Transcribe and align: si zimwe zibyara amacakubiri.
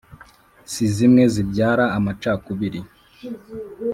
si 0.71 0.83
zimwe 0.95 1.23
zibyara 1.33 1.85
amacakubiri. 1.97 2.79